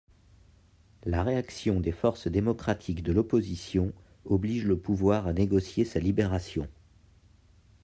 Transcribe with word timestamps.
La 1.03 1.21
réaction 1.21 1.79
des 1.79 1.91
forces 1.91 2.25
démocratiques 2.27 3.03
de 3.03 3.11
l’opposition 3.11 3.93
oblige 4.25 4.65
le 4.65 4.75
pouvoir 4.79 5.27
à 5.27 5.33
négocier 5.33 5.85
sa 5.85 5.99
libération. 5.99 6.67